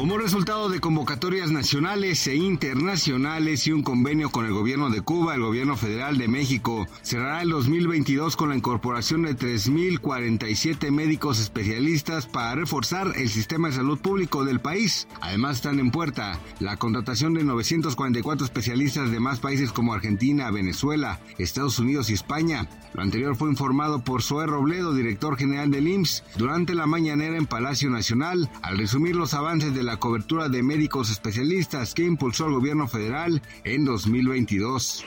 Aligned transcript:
Como 0.00 0.16
resultado 0.16 0.70
de 0.70 0.80
convocatorias 0.80 1.50
nacionales 1.50 2.26
e 2.26 2.34
internacionales 2.34 3.66
y 3.66 3.72
un 3.72 3.82
convenio 3.82 4.30
con 4.30 4.46
el 4.46 4.52
gobierno 4.54 4.88
de 4.88 5.02
Cuba, 5.02 5.34
el 5.34 5.42
gobierno 5.42 5.76
federal 5.76 6.16
de 6.16 6.26
México 6.26 6.86
cerrará 7.02 7.42
el 7.42 7.50
2022 7.50 8.34
con 8.34 8.48
la 8.48 8.56
incorporación 8.56 9.24
de 9.24 9.36
3.047 9.36 10.90
médicos 10.90 11.38
especialistas 11.38 12.24
para 12.24 12.54
reforzar 12.54 13.12
el 13.14 13.28
sistema 13.28 13.68
de 13.68 13.74
salud 13.74 13.98
público 13.98 14.46
del 14.46 14.60
país. 14.60 15.06
Además 15.20 15.56
están 15.56 15.78
en 15.78 15.90
puerta 15.90 16.40
la 16.60 16.78
contratación 16.78 17.34
de 17.34 17.44
944 17.44 18.46
especialistas 18.46 19.10
de 19.10 19.20
más 19.20 19.38
países 19.38 19.70
como 19.70 19.92
Argentina, 19.92 20.50
Venezuela, 20.50 21.20
Estados 21.36 21.78
Unidos 21.78 22.08
y 22.08 22.14
España. 22.14 22.66
Lo 22.94 23.02
anterior 23.02 23.36
fue 23.36 23.50
informado 23.50 24.02
por 24.02 24.22
Zoé 24.22 24.46
Robledo, 24.46 24.94
director 24.94 25.36
general 25.36 25.70
del 25.70 25.86
IMSS, 25.86 26.24
durante 26.36 26.74
la 26.74 26.86
mañanera 26.86 27.36
en 27.36 27.46
Palacio 27.46 27.90
Nacional, 27.90 28.50
al 28.62 28.78
resumir 28.78 29.14
los 29.14 29.34
avances 29.34 29.74
de 29.74 29.89
la 29.90 29.96
cobertura 29.96 30.48
de 30.48 30.62
médicos 30.62 31.10
especialistas 31.10 31.94
que 31.94 32.04
impulsó 32.04 32.46
el 32.46 32.52
gobierno 32.52 32.86
federal 32.86 33.42
en 33.64 33.84
2022. 33.84 35.04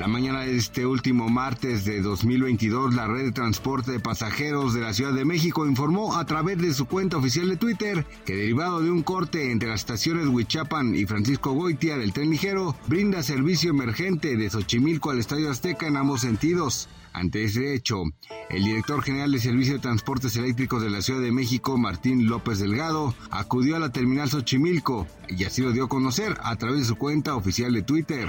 La 0.00 0.08
mañana 0.08 0.40
de 0.40 0.56
este 0.56 0.84
último 0.84 1.28
martes 1.28 1.84
de 1.84 2.02
2022, 2.02 2.94
la 2.94 3.06
red 3.06 3.26
de 3.26 3.30
transporte 3.30 3.92
de 3.92 4.00
pasajeros 4.00 4.74
de 4.74 4.80
la 4.80 4.92
Ciudad 4.92 5.12
de 5.12 5.24
México 5.24 5.64
informó 5.64 6.16
a 6.16 6.24
través 6.24 6.58
de 6.58 6.74
su 6.74 6.86
cuenta 6.86 7.18
oficial 7.18 7.48
de 7.48 7.56
Twitter 7.56 8.04
que 8.26 8.34
derivado 8.34 8.80
de 8.80 8.90
un 8.90 9.04
corte 9.04 9.52
entre 9.52 9.68
las 9.68 9.82
estaciones 9.82 10.26
Huichapan 10.26 10.96
y 10.96 11.06
Francisco 11.06 11.52
Goitia 11.52 11.98
del 11.98 12.12
tren 12.12 12.30
ligero, 12.30 12.74
brinda 12.88 13.22
servicio 13.22 13.70
emergente 13.70 14.36
de 14.36 14.50
Xochimilco 14.50 15.12
al 15.12 15.20
Estadio 15.20 15.52
Azteca 15.52 15.86
en 15.86 15.98
ambos 15.98 16.22
sentidos. 16.22 16.88
Ante 17.12 17.44
ese 17.44 17.74
hecho, 17.74 18.02
el 18.50 18.64
director 18.64 19.02
general 19.02 19.32
de 19.32 19.38
Servicio 19.38 19.74
de 19.74 19.80
Transportes 19.80 20.36
Eléctricos 20.36 20.82
de 20.82 20.90
la 20.90 21.02
Ciudad 21.02 21.20
de 21.20 21.32
México, 21.32 21.76
Martín 21.78 22.28
López 22.28 22.58
Delgado, 22.58 23.14
acudió 23.30 23.76
a 23.76 23.80
la 23.80 23.90
terminal 23.90 24.30
Xochimilco 24.30 25.06
y 25.28 25.44
así 25.44 25.62
lo 25.62 25.72
dio 25.72 25.84
a 25.84 25.88
conocer 25.88 26.36
a 26.42 26.56
través 26.56 26.80
de 26.80 26.86
su 26.86 26.96
cuenta 26.96 27.34
oficial 27.34 27.72
de 27.72 27.82
Twitter. 27.82 28.28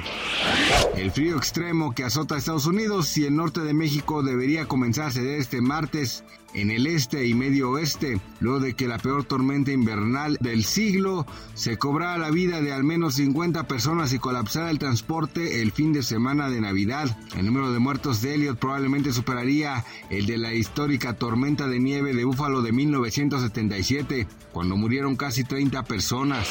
El 0.96 1.12
frío 1.12 1.38
extremo 1.38 1.94
que 1.94 2.04
azota 2.04 2.36
a 2.36 2.38
Estados 2.38 2.66
Unidos 2.66 3.18
y 3.18 3.26
el 3.26 3.36
norte 3.36 3.62
de 3.62 3.74
México 3.74 4.24
debería 4.24 4.66
comenzar 4.66 5.08
a 5.08 5.12
ceder 5.12 5.40
este 5.40 5.62
martes 5.62 6.24
en 6.54 6.72
el 6.72 6.88
este 6.88 7.26
y 7.26 7.34
medio 7.34 7.72
oeste, 7.72 8.20
luego 8.40 8.60
de 8.60 8.74
que 8.74 8.88
la 8.88 8.98
peor 8.98 9.24
tormenta 9.24 9.72
invernal 9.72 10.38
del 10.40 10.64
siglo 10.64 11.26
se 11.54 11.78
cobrara 11.78 12.18
la 12.18 12.32
vida 12.32 12.62
de 12.62 12.74
al 12.74 12.84
menos 12.84 13.16
50 13.16 13.68
personas 13.68 14.14
y 14.14 14.20
colapsara 14.20 14.72
el 14.72 14.80
transporte 14.80 15.62
el 15.62 15.72
fin 15.72 15.94
de 15.94 16.04
semana 16.04 16.50
de 16.50 16.62
Navidad. 16.62 17.18
El 17.36 17.46
número 17.46 17.72
de 17.72 17.80
muertos 17.80 18.22
de 18.22 18.36
Elliot 18.36 18.58
probablemente 18.58 19.14
superaría 19.14 19.86
el 20.10 20.26
de 20.26 20.38
la 20.38 20.54
histórica 20.54 21.14
tormenta 21.14 21.68
de 21.68 21.80
nieve 21.80 22.14
de 22.14 22.26
Búfalo 22.26 22.62
de 22.62 22.72
1977, 22.72 24.28
cuando 24.52 24.78
murieron 24.78 25.16
casi 25.16 25.44
30 25.44 25.84
personas. 25.84 26.48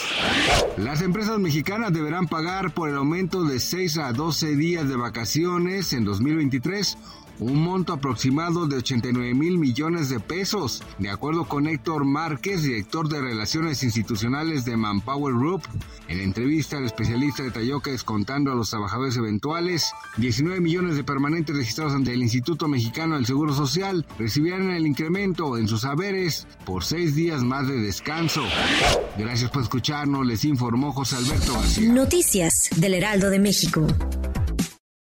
Las 0.77 1.03
empresas 1.03 1.39
mexicanas 1.39 1.93
deberán 1.93 2.29
pagar 2.29 2.73
por 2.73 2.89
el 2.89 2.97
aumento 2.97 3.45
de 3.45 3.61
6 3.61 3.99
a 3.99 4.13
12 4.13 4.57
días 4.57 4.89
de 4.89 4.97
vacaciones 4.97 5.93
en 5.93 6.05
2023 6.05 6.97
un 7.41 7.63
monto 7.63 7.93
aproximado 7.93 8.67
de 8.67 8.77
89 8.77 9.35
mil 9.35 9.59
millones 9.59 10.09
de 10.09 10.21
pesos, 10.21 10.83
de 10.99 11.11
acuerdo 11.11 11.45
con 11.45 11.67
Héctor 11.67 12.05
Márquez, 12.05 12.63
director 12.63 13.09
de 13.09 13.21
Relaciones 13.21 13.83
Institucionales 13.83 14.65
de 14.65 14.77
Manpower 14.77 15.35
Group. 15.35 15.63
En 16.09 16.21
entrevista, 16.21 16.79
el 16.79 16.85
especialista 16.85 17.43
detalló 17.43 17.81
que 17.81 17.91
descontando 17.91 18.51
a 18.51 18.55
los 18.55 18.71
trabajadores 18.71 19.17
eventuales, 19.17 19.93
19 20.17 20.61
millones 20.61 20.97
de 20.97 21.05
permanentes 21.05 21.55
registrados 21.55 21.95
ante 21.95 22.13
el 22.13 22.23
Instituto 22.23 22.69
Mexicano 22.69 23.17
del 23.17 23.27
Seguro 23.27 23.55
Social 23.55 24.07
recibirán 24.19 24.71
el 24.71 24.87
incremento 24.87 25.59
en 25.59 25.69
sus 25.69 25.85
haberes 25.85 26.47
por 26.65 26.85
seis 26.85 27.15
días 27.15 27.43
más 27.43 27.69
de 27.69 27.81
descanso. 27.81 28.43
Gracias 29.17 29.51
por 29.51 29.63
escucharnos, 29.63 30.27
les 30.27 30.45
informó 30.45 30.93
José 30.93 31.17
Alberto. 31.17 31.59
Noticias 31.83 32.71
del 32.77 32.95
Heraldo 32.95 33.31
de 33.31 33.39
México. 33.39 33.87